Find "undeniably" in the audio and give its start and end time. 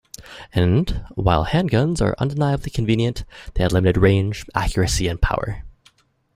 2.17-2.71